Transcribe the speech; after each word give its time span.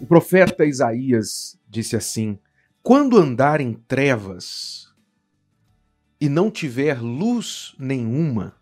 O 0.00 0.06
profeta 0.06 0.64
Isaías 0.64 1.58
disse 1.66 1.96
assim: 1.96 2.38
Quando 2.82 3.16
andar 3.16 3.60
em 3.60 3.72
trevas 3.72 4.94
e 6.20 6.28
não 6.28 6.50
tiver 6.50 7.00
luz 7.00 7.74
nenhuma, 7.78 8.54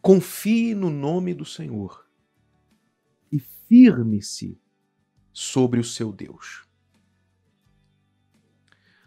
confie 0.00 0.74
no 0.74 0.90
nome 0.90 1.32
do 1.32 1.44
Senhor 1.44 2.04
e 3.30 3.38
firme-se 3.38 4.60
sobre 5.32 5.78
o 5.78 5.84
seu 5.84 6.12
Deus. 6.12 6.66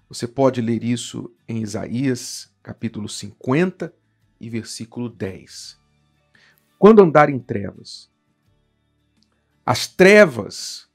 Você 0.08 0.28
pode 0.28 0.62
ler 0.62 0.84
isso 0.84 1.36
em 1.48 1.62
Isaías, 1.62 2.56
capítulo 2.64 3.10
50 3.10 3.94
e 4.40 4.50
versículo 4.50 5.10
10. 5.10 5.78
Quando 6.80 7.02
andar 7.02 7.30
em 7.30 7.40
trevas, 7.40 8.10
as 9.66 9.88
trevas 9.88 10.88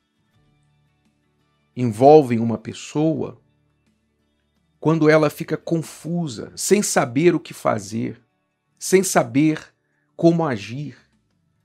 envolvem 1.75 2.39
uma 2.39 2.57
pessoa 2.57 3.40
quando 4.79 5.11
ela 5.11 5.29
fica 5.29 5.57
confusa, 5.57 6.53
sem 6.57 6.82
saber 6.82 7.35
o 7.35 7.40
que 7.40 7.53
fazer, 7.53 8.22
sem 8.79 9.03
saber 9.03 9.75
como 10.17 10.46
agir, 10.46 10.96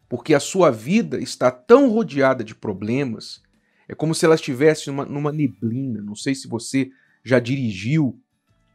porque 0.10 0.34
a 0.34 0.40
sua 0.40 0.72
vida 0.72 1.22
está 1.22 1.52
tão 1.52 1.90
rodeada 1.90 2.44
de 2.44 2.56
problemas, 2.56 3.42
é 3.88 3.94
como 3.94 4.16
se 4.16 4.26
ela 4.26 4.36
estivesse 4.36 4.88
numa, 4.88 5.06
numa 5.06 5.32
neblina. 5.32 6.02
Não 6.02 6.16
sei 6.16 6.34
se 6.34 6.48
você 6.48 6.90
já 7.24 7.40
dirigiu 7.40 8.20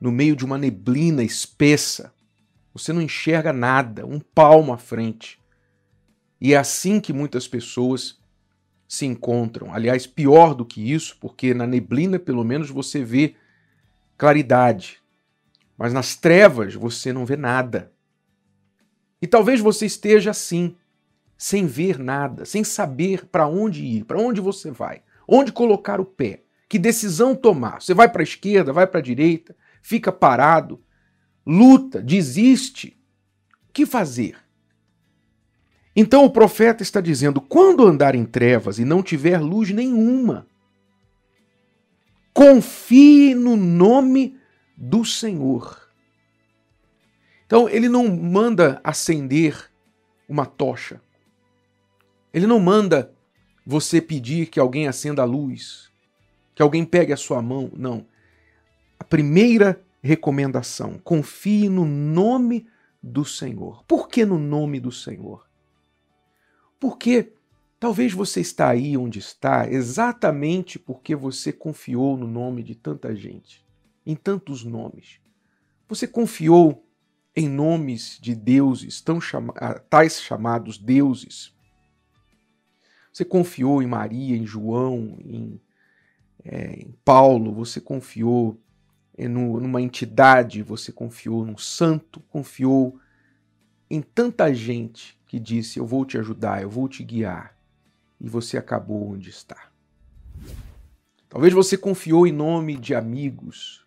no 0.01 0.13
meio 0.13 0.37
de 0.37 0.45
uma 0.45 0.57
neblina 0.57 1.23
espessa. 1.23 2.15
Você 2.73 2.93
não 2.93 3.03
enxerga 3.03 3.53
nada, 3.53 4.07
um 4.07 4.21
palmo 4.21 4.73
à 4.73 4.79
frente. 4.79 5.41
E 6.41 6.55
é 6.55 6.57
assim 6.57 7.01
que 7.01 7.13
muitas 7.13 7.49
pessoas 7.49 8.20
se 8.91 9.07
encontram. 9.07 9.73
Aliás, 9.73 10.05
pior 10.05 10.53
do 10.53 10.65
que 10.65 10.93
isso, 10.93 11.17
porque 11.21 11.55
na 11.55 11.65
neblina, 11.65 12.19
pelo 12.19 12.43
menos, 12.43 12.71
você 12.71 13.05
vê 13.05 13.37
claridade. 14.19 15.01
Mas 15.79 15.93
nas 15.93 16.17
trevas 16.17 16.75
você 16.75 17.13
não 17.13 17.25
vê 17.25 17.37
nada. 17.37 17.93
E 19.23 19.29
talvez 19.29 19.61
você 19.61 19.87
esteja 19.87 20.33
assim, 20.33 20.75
sem 21.39 21.67
ver 21.67 22.01
nada, 22.01 22.45
sem 22.45 22.65
saber 22.65 23.27
para 23.27 23.47
onde 23.47 23.85
ir, 23.85 24.03
para 24.03 24.19
onde 24.19 24.41
você 24.41 24.73
vai, 24.73 25.03
onde 25.27 25.53
colocar 25.53 26.01
o 26.01 26.05
pé, 26.05 26.43
que 26.69 26.77
decisão 26.77 27.33
tomar. 27.33 27.81
Você 27.81 27.95
vai 27.95 28.09
para 28.09 28.23
a 28.23 28.25
esquerda, 28.25 28.73
vai 28.73 28.89
para 28.89 28.99
a 28.99 29.05
direita, 29.05 29.55
fica 29.81 30.11
parado, 30.11 30.83
luta, 31.47 32.03
desiste. 32.03 33.01
O 33.69 33.73
que 33.73 33.87
fazer? 33.87 34.37
Então 35.95 36.25
o 36.25 36.31
profeta 36.31 36.83
está 36.83 37.01
dizendo: 37.01 37.41
quando 37.41 37.87
andar 37.87 38.15
em 38.15 38.25
trevas 38.25 38.79
e 38.79 38.85
não 38.85 39.03
tiver 39.03 39.39
luz 39.39 39.71
nenhuma, 39.71 40.47
confie 42.33 43.35
no 43.35 43.57
nome 43.57 44.39
do 44.77 45.05
Senhor. 45.05 45.89
Então 47.47 47.69
ele 47.69 47.89
não 47.89 48.09
manda 48.09 48.81
acender 48.85 49.71
uma 50.29 50.47
tocha. 50.47 51.01
Ele 52.33 52.47
não 52.47 52.61
manda 52.61 53.13
você 53.67 54.01
pedir 54.01 54.47
que 54.47 54.61
alguém 54.61 54.87
acenda 54.87 55.23
a 55.23 55.25
luz, 55.25 55.91
que 56.55 56.63
alguém 56.63 56.85
pegue 56.85 57.13
a 57.13 57.17
sua 57.17 57.43
mão. 57.43 57.71
Não. 57.75 58.07
A 58.99 59.03
primeira 59.03 59.83
recomendação: 60.01 60.99
confie 61.03 61.69
no 61.69 61.85
nome 61.85 62.69
do 63.03 63.25
Senhor. 63.25 63.83
Por 63.85 64.09
que 64.09 64.25
no 64.25 64.39
nome 64.39 64.79
do 64.79 64.93
Senhor? 64.93 65.50
Porque 66.81 67.35
talvez 67.79 68.15
você 68.15 68.41
está 68.41 68.71
aí 68.71 68.97
onde 68.97 69.19
está 69.19 69.71
exatamente 69.71 70.79
porque 70.79 71.15
você 71.15 71.53
confiou 71.53 72.17
no 72.17 72.27
nome 72.27 72.63
de 72.63 72.75
tanta 72.75 73.15
gente, 73.15 73.65
em 74.05 74.17
tantos 74.17 74.65
nomes. 74.65 75.21
Você 75.87 76.09
confiou 76.09 76.87
em 77.37 77.49
nomes 77.49 78.19
de 78.21 78.35
deuses, 78.35 79.01
tão 79.01 79.21
chama 79.21 79.53
ah, 79.57 79.79
tais 79.79 80.21
chamados 80.21 80.79
deuses. 80.79 81.55
Você 83.13 83.25
confiou 83.25 83.83
em 83.83 83.87
Maria, 83.87 84.37
em 84.37 84.47
João, 84.47 85.19
em, 85.21 85.61
é, 86.45 86.81
em 86.81 86.95
Paulo, 87.05 87.53
você 87.53 87.81
confiou 87.81 88.59
em, 89.19 89.29
numa 89.29 89.83
entidade, 89.83 90.63
você 90.63 90.91
confiou 90.91 91.45
num 91.45 91.59
santo, 91.59 92.21
confiou 92.31 92.99
em 93.91 94.01
tanta 94.01 94.55
gente 94.55 95.19
que 95.27 95.41
disse: 95.41 95.79
Eu 95.79 95.87
vou 95.87 96.05
te 96.05 96.17
ajudar, 96.17 96.63
eu 96.63 96.71
vou 96.71 96.89
te 96.89 97.03
guiar, 97.03 97.57
e 98.21 98.29
você 98.29 98.57
acabou 98.57 99.13
onde 99.13 99.29
está. 99.29 99.71
Talvez 101.29 101.53
você 101.53 101.77
confiou 101.77 102.27
em 102.27 102.33
nome 102.33 102.77
de 102.77 102.95
amigos, 102.95 103.85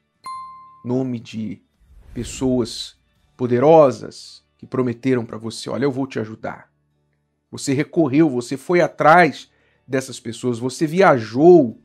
nome 0.83 1.19
de 1.19 1.61
pessoas 2.13 2.97
poderosas 3.35 4.43
que 4.57 4.65
prometeram 4.65 5.25
para 5.25 5.37
você: 5.37 5.69
Olha, 5.69 5.85
eu 5.85 5.91
vou 5.91 6.05
te 6.05 6.19
ajudar. 6.19 6.71
Você 7.49 7.73
recorreu, 7.73 8.29
você 8.29 8.57
foi 8.57 8.81
atrás 8.81 9.49
dessas 9.87 10.19
pessoas, 10.19 10.57
você 10.57 10.87
viajou, 10.87 11.79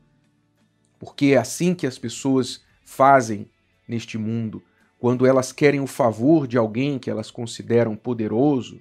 porque 0.97 1.27
é 1.27 1.37
assim 1.37 1.75
que 1.75 1.85
as 1.85 1.97
pessoas 1.97 2.63
fazem 2.83 3.51
neste 3.87 4.17
mundo. 4.17 4.63
Quando 4.99 5.25
elas 5.25 5.51
querem 5.51 5.79
o 5.79 5.87
favor 5.87 6.45
de 6.45 6.57
alguém 6.57 6.99
que 6.99 7.09
elas 7.09 7.31
consideram 7.31 7.95
poderoso, 7.95 8.79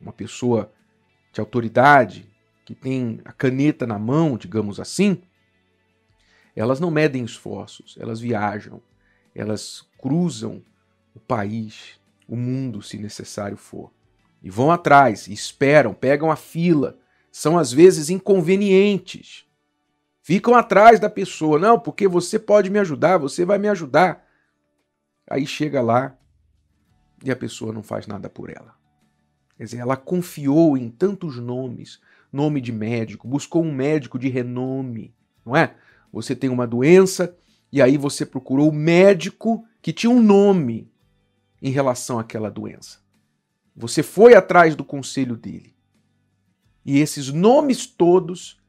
uma 0.00 0.12
pessoa 0.12 0.70
de 1.32 1.40
autoridade, 1.40 2.30
que 2.64 2.74
tem 2.74 3.20
a 3.24 3.32
caneta 3.32 3.86
na 3.86 3.98
mão, 3.98 4.36
digamos 4.36 4.78
assim, 4.78 5.22
elas 6.54 6.78
não 6.78 6.90
medem 6.90 7.24
esforços, 7.24 7.96
elas 7.98 8.20
viajam, 8.20 8.82
elas 9.34 9.86
cruzam 9.98 10.62
o 11.14 11.20
país, 11.20 11.98
o 12.28 12.36
mundo, 12.36 12.82
se 12.82 12.98
necessário 12.98 13.56
for. 13.56 13.90
E 14.42 14.50
vão 14.50 14.70
atrás, 14.70 15.28
esperam, 15.28 15.94
pegam 15.94 16.30
a 16.30 16.36
fila, 16.36 16.98
são 17.30 17.58
às 17.58 17.72
vezes 17.72 18.10
inconvenientes. 18.10 19.46
Ficam 20.20 20.54
atrás 20.54 21.00
da 21.00 21.08
pessoa, 21.08 21.58
não, 21.58 21.78
porque 21.80 22.06
você 22.06 22.38
pode 22.38 22.68
me 22.68 22.78
ajudar, 22.78 23.18
você 23.18 23.44
vai 23.44 23.58
me 23.58 23.68
ajudar. 23.68 24.24
Aí 25.32 25.46
chega 25.46 25.80
lá 25.80 26.14
e 27.24 27.30
a 27.30 27.36
pessoa 27.36 27.72
não 27.72 27.82
faz 27.82 28.06
nada 28.06 28.28
por 28.28 28.50
ela. 28.50 28.76
Quer 29.56 29.64
dizer, 29.64 29.78
ela 29.78 29.96
confiou 29.96 30.76
em 30.76 30.90
tantos 30.90 31.38
nomes, 31.38 32.02
nome 32.30 32.60
de 32.60 32.70
médico, 32.70 33.26
buscou 33.26 33.64
um 33.64 33.74
médico 33.74 34.18
de 34.18 34.28
renome, 34.28 35.14
não 35.42 35.56
é? 35.56 35.74
Você 36.12 36.36
tem 36.36 36.50
uma 36.50 36.66
doença 36.66 37.34
e 37.72 37.80
aí 37.80 37.96
você 37.96 38.26
procurou 38.26 38.68
o 38.68 38.74
médico 38.74 39.66
que 39.80 39.90
tinha 39.90 40.10
um 40.10 40.22
nome 40.22 40.92
em 41.62 41.70
relação 41.70 42.18
àquela 42.18 42.50
doença. 42.50 42.98
Você 43.74 44.02
foi 44.02 44.34
atrás 44.34 44.76
do 44.76 44.84
conselho 44.84 45.34
dele. 45.34 45.74
E 46.84 46.98
esses 46.98 47.32
nomes 47.32 47.86
todos 47.86 48.60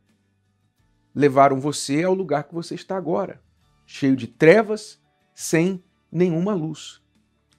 levaram 1.14 1.60
você 1.60 2.04
ao 2.04 2.14
lugar 2.14 2.46
que 2.46 2.54
você 2.54 2.74
está 2.74 2.96
agora, 2.96 3.44
cheio 3.86 4.16
de 4.16 4.28
trevas, 4.28 4.98
sem 5.36 5.84
nenhuma 6.14 6.54
luz. 6.54 7.02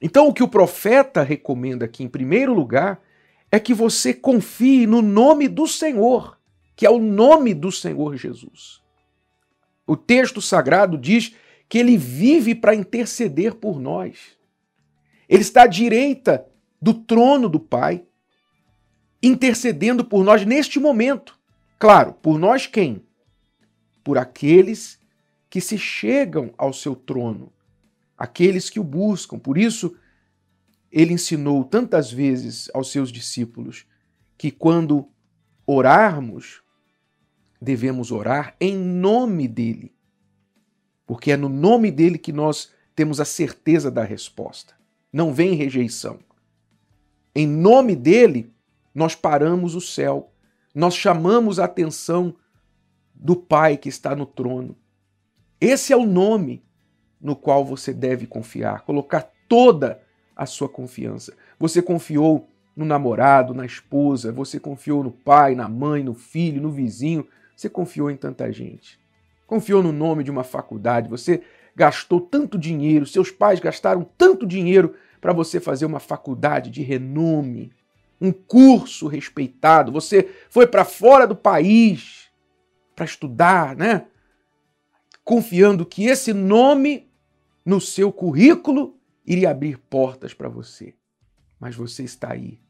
Então, 0.01 0.27
o 0.27 0.33
que 0.33 0.43
o 0.43 0.47
profeta 0.47 1.23
recomenda 1.23 1.85
aqui, 1.85 2.03
em 2.03 2.07
primeiro 2.07 2.53
lugar, 2.53 3.01
é 3.51 3.59
que 3.59 3.73
você 3.73 4.13
confie 4.13 4.85
no 4.85 5.01
nome 5.01 5.47
do 5.47 5.67
Senhor, 5.67 6.39
que 6.75 6.85
é 6.85 6.89
o 6.89 6.99
nome 6.99 7.53
do 7.53 7.71
Senhor 7.71 8.15
Jesus. 8.15 8.81
O 9.87 9.95
texto 9.95 10.41
sagrado 10.41 10.97
diz 10.97 11.35
que 11.69 11.77
ele 11.77 11.97
vive 11.97 12.53
para 12.53 12.75
interceder 12.75 13.55
por 13.55 13.79
nós. 13.79 14.35
Ele 15.27 15.41
está 15.41 15.63
à 15.63 15.67
direita 15.67 16.45
do 16.81 16.93
trono 16.93 17.49
do 17.49 17.59
Pai, 17.59 18.03
intercedendo 19.21 20.05
por 20.05 20.23
nós 20.23 20.45
neste 20.45 20.79
momento. 20.79 21.37
Claro, 21.79 22.13
por 22.13 22.37
nós 22.37 22.67
quem? 22.67 23.03
Por 24.03 24.17
aqueles 24.17 24.99
que 25.49 25.61
se 25.61 25.77
chegam 25.77 26.53
ao 26.57 26.73
seu 26.73 26.95
trono, 26.95 27.51
aqueles 28.17 28.69
que 28.69 28.79
o 28.79 28.83
buscam. 28.83 29.37
Por 29.37 29.57
isso, 29.57 29.95
ele 30.91 31.13
ensinou 31.13 31.63
tantas 31.63 32.11
vezes 32.11 32.69
aos 32.73 32.91
seus 32.91 33.11
discípulos 33.11 33.85
que 34.37 34.51
quando 34.51 35.09
orarmos, 35.65 36.61
devemos 37.61 38.11
orar 38.11 38.55
em 38.59 38.77
nome 38.77 39.47
dele. 39.47 39.93
Porque 41.05 41.31
é 41.31 41.37
no 41.37 41.49
nome 41.49 41.91
dele 41.91 42.17
que 42.17 42.31
nós 42.31 42.71
temos 42.95 43.19
a 43.19 43.25
certeza 43.25 43.91
da 43.91 44.03
resposta. 44.03 44.73
Não 45.11 45.33
vem 45.33 45.55
rejeição. 45.55 46.19
Em 47.33 47.47
nome 47.47 47.95
dele, 47.95 48.53
nós 48.93 49.15
paramos 49.15 49.75
o 49.75 49.81
céu. 49.81 50.31
Nós 50.73 50.95
chamamos 50.95 51.59
a 51.59 51.65
atenção 51.65 52.35
do 53.13 53.35
Pai 53.35 53.77
que 53.77 53.89
está 53.89 54.15
no 54.15 54.25
trono. 54.25 54.75
Esse 55.59 55.91
é 55.91 55.97
o 55.97 56.05
nome 56.05 56.63
no 57.21 57.35
qual 57.35 57.65
você 57.65 57.93
deve 57.93 58.27
confiar, 58.27 58.81
colocar 58.81 59.31
toda 59.47 60.01
a 60.35 60.45
sua 60.45 60.67
confiança. 60.67 61.33
Você 61.59 61.81
confiou 61.81 62.47
no 62.75 62.85
namorado, 62.85 63.53
na 63.53 63.65
esposa, 63.65 64.31
você 64.31 64.59
confiou 64.59 65.03
no 65.03 65.11
pai, 65.11 65.55
na 65.55 65.69
mãe, 65.69 66.03
no 66.03 66.13
filho, 66.13 66.61
no 66.61 66.71
vizinho, 66.71 67.25
você 67.55 67.69
confiou 67.69 68.11
em 68.11 68.17
tanta 68.17 68.51
gente. 68.51 68.99
Confiou 69.47 69.81
no 69.81 69.91
nome 69.91 70.23
de 70.23 70.31
uma 70.31 70.43
faculdade, 70.43 71.09
você 71.09 71.41
gastou 71.75 72.19
tanto 72.19 72.57
dinheiro, 72.57 73.05
seus 73.05 73.31
pais 73.31 73.59
gastaram 73.59 74.05
tanto 74.17 74.45
dinheiro 74.45 74.95
para 75.21 75.33
você 75.33 75.59
fazer 75.59 75.85
uma 75.85 75.99
faculdade 75.99 76.69
de 76.69 76.81
renome, 76.81 77.71
um 78.19 78.31
curso 78.31 79.07
respeitado, 79.07 79.91
você 79.91 80.29
foi 80.49 80.67
para 80.67 80.85
fora 80.85 81.27
do 81.27 81.35
país 81.35 82.29
para 82.95 83.05
estudar, 83.05 83.75
né? 83.75 84.05
Confiando 85.25 85.85
que 85.85 86.05
esse 86.05 86.31
nome 86.31 87.11
no 87.65 87.81
seu 87.81 88.13
currículo 88.13 88.97
iria 89.25 89.49
abrir 89.49 89.79
portas 89.79 90.35
para 90.35 90.47
você. 90.47 90.93
Mas 91.59 91.75
você 91.75 92.03
está 92.03 92.31
aí, 92.31 92.61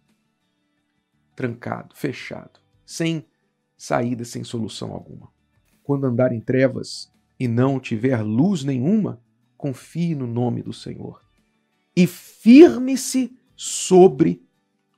trancado, 1.35 1.93
fechado, 1.93 2.61
sem 2.85 3.25
saída, 3.77 4.23
sem 4.23 4.43
solução 4.43 4.93
alguma. 4.93 5.29
Quando 5.83 6.05
andar 6.05 6.31
em 6.31 6.39
trevas 6.39 7.11
e 7.37 7.45
não 7.45 7.77
tiver 7.77 8.21
luz 8.21 8.63
nenhuma, 8.63 9.21
confie 9.57 10.15
no 10.15 10.25
nome 10.25 10.63
do 10.63 10.71
Senhor 10.71 11.21
e 11.95 12.07
firme-se 12.07 13.37
sobre 13.55 14.41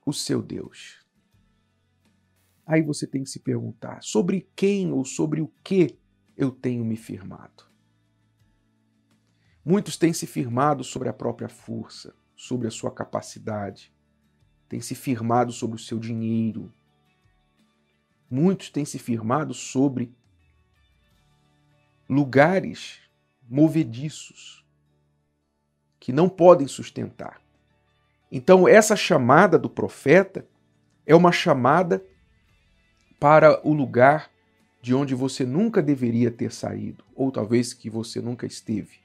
o 0.06 0.12
seu 0.12 0.40
Deus. 0.40 1.04
Aí 2.64 2.82
você 2.82 3.06
tem 3.06 3.24
que 3.24 3.30
se 3.30 3.40
perguntar: 3.40 4.02
sobre 4.02 4.48
quem 4.54 4.92
ou 4.92 5.04
sobre 5.04 5.40
o 5.40 5.48
que 5.64 5.98
eu 6.38 6.52
tenho 6.52 6.84
me 6.84 6.96
firmado? 6.96 7.64
Muitos 9.64 9.96
têm 9.96 10.12
se 10.12 10.24
firmado 10.24 10.84
sobre 10.84 11.08
a 11.08 11.12
própria 11.12 11.48
força, 11.48 12.14
sobre 12.36 12.68
a 12.68 12.70
sua 12.70 12.92
capacidade, 12.92 13.92
têm 14.68 14.80
se 14.80 14.94
firmado 14.94 15.52
sobre 15.52 15.74
o 15.76 15.80
seu 15.80 15.98
dinheiro. 15.98 16.72
Muitos 18.30 18.70
têm 18.70 18.84
se 18.84 19.00
firmado 19.00 19.52
sobre 19.52 20.14
lugares 22.08 23.00
movediços 23.42 24.64
que 25.98 26.12
não 26.12 26.28
podem 26.28 26.68
sustentar. 26.68 27.42
Então, 28.30 28.68
essa 28.68 28.94
chamada 28.94 29.58
do 29.58 29.68
profeta 29.68 30.46
é 31.04 31.16
uma 31.16 31.32
chamada 31.32 32.04
para 33.18 33.60
o 33.66 33.72
lugar 33.72 34.30
de 34.88 34.94
onde 34.94 35.14
você 35.14 35.44
nunca 35.44 35.82
deveria 35.82 36.30
ter 36.30 36.50
saído, 36.50 37.04
ou 37.14 37.30
talvez 37.30 37.74
que 37.74 37.90
você 37.90 38.22
nunca 38.22 38.46
esteve. 38.46 38.96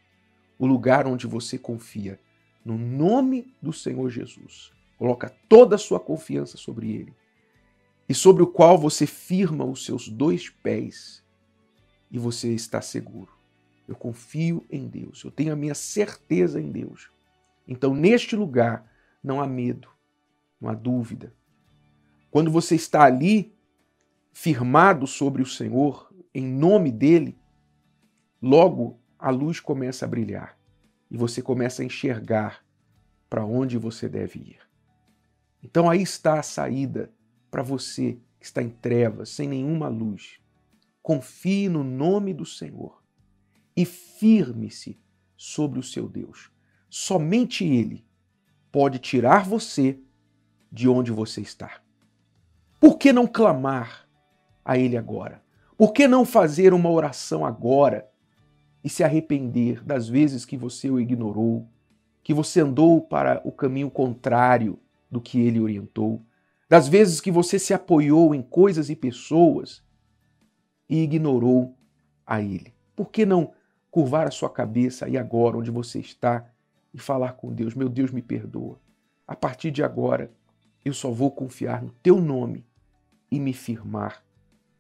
O 0.58 0.66
lugar 0.66 1.06
onde 1.06 1.28
você 1.28 1.58
confia 1.58 2.18
no 2.64 2.78
nome 2.78 3.54
do 3.62 3.74
Senhor 3.74 4.10
Jesus. 4.10 4.72
Coloca 4.98 5.30
toda 5.50 5.76
a 5.76 5.78
sua 5.78 6.00
confiança 6.00 6.56
sobre 6.56 6.90
ele 6.90 7.14
e 8.08 8.14
sobre 8.14 8.42
o 8.42 8.48
qual 8.48 8.78
você 8.78 9.06
firma 9.06 9.66
os 9.66 9.84
seus 9.84 10.08
dois 10.08 10.50
pés 10.50 11.22
e 12.10 12.18
você 12.18 12.54
está 12.54 12.80
seguro. 12.80 13.34
Eu 13.86 13.98
confio 13.98 14.66
em 14.72 14.88
Deus, 14.88 15.22
eu 15.26 15.32
tenho 15.32 15.52
a 15.52 15.58
minha 15.58 15.76
certeza 15.76 16.62
em 16.62 16.72
Deus. 16.72 17.10
Então, 17.68 17.94
neste 17.94 18.38
lugar, 18.38 18.90
não 19.22 19.42
há 19.42 19.46
medo, 19.46 19.90
não 20.62 20.70
há 20.70 20.74
dúvida. 20.74 21.34
Quando 22.32 22.50
você 22.50 22.74
está 22.74 23.04
ali, 23.04 23.54
firmado 24.34 25.06
sobre 25.06 25.44
o 25.44 25.46
Senhor, 25.46 26.12
em 26.34 26.46
nome 26.46 26.92
dele, 26.92 27.38
logo 28.42 29.00
a 29.18 29.30
luz 29.30 29.60
começa 29.60 30.04
a 30.04 30.08
brilhar 30.08 30.58
e 31.10 31.16
você 31.16 31.42
começa 31.42 31.84
a 31.84 31.86
enxergar 31.86 32.66
para 33.30 33.46
onde 33.46 33.78
você 33.78 34.10
deve 34.10 34.40
ir. 34.40 34.60
Então 35.62 35.90
aí 35.90 36.02
está 36.02 36.40
a 36.40 36.44
saída 36.44 37.14
para 37.50 37.62
você 37.62 38.20
que 38.40 38.46
está 38.46 38.62
em 38.62 38.70
trevas, 38.70 39.30
sem 39.30 39.48
nenhuma 39.48 39.88
luz. 39.88 40.40
Confie 41.02 41.70
no 41.70 41.84
nome 41.84 42.34
do 42.34 42.46
Senhor 42.46 43.02
e 43.78 43.86
firme-se 43.86 45.00
sobre 45.38 45.80
o 45.80 45.84
seu 45.84 46.10
Deus. 46.10 46.52
Somente 46.90 47.64
Ele 47.64 48.06
pode 48.72 48.98
tirar 49.00 49.46
você 49.46 50.00
de 50.72 50.90
onde 50.90 51.12
você 51.12 51.42
está. 51.42 51.82
Por 52.80 52.98
que 52.98 53.14
não 53.14 53.28
clamar 53.28 54.04
a 54.64 54.78
Ele 54.78 54.98
agora? 54.98 55.42
Por 55.78 55.92
que 55.92 56.08
não 56.08 56.24
fazer 56.24 56.74
uma 56.74 56.90
oração 56.90 57.46
agora 57.46 58.08
e 58.84 58.90
se 58.90 59.04
arrepender 59.04 59.84
das 59.84 60.08
vezes 60.08 60.46
que 60.46 60.58
você 60.58 60.90
o 60.90 61.00
ignorou, 61.00 61.68
que 62.24 62.34
você 62.34 62.62
andou 62.62 63.02
para 63.02 63.42
o 63.44 63.52
caminho 63.52 63.90
contrário 63.90 64.80
do 65.10 65.22
que 65.22 65.40
ele 65.40 65.60
orientou, 65.60 66.22
das 66.70 66.88
vezes 66.88 67.22
que 67.22 67.32
você 67.32 67.60
se 67.60 67.74
apoiou 67.74 68.34
em 68.34 68.42
coisas 68.42 68.90
e 68.90 68.96
pessoas 68.96 69.84
e 70.90 71.02
ignorou 71.04 71.78
a 72.26 72.42
Ele. 72.42 72.74
Por 72.96 73.10
que 73.12 73.26
não 73.26 73.52
curvar 73.92 74.28
a 74.28 74.32
sua 74.32 74.50
cabeça 74.50 75.06
aí 75.06 75.18
agora, 75.18 75.58
onde 75.58 75.70
você 75.70 76.00
está, 76.00 76.50
e 76.94 76.98
falar 76.98 77.34
com 77.34 77.54
Deus: 77.54 77.76
Meu 77.76 77.90
Deus, 77.90 78.12
me 78.12 78.22
perdoa. 78.22 78.80
A 79.28 79.36
partir 79.36 79.72
de 79.72 79.84
agora, 79.84 80.32
eu 80.84 80.94
só 80.94 81.12
vou 81.12 81.32
confiar 81.32 81.82
no 81.82 81.92
Teu 82.02 82.20
nome 82.20 82.66
e 83.30 83.40
me 83.40 83.54
firmar 83.54 84.24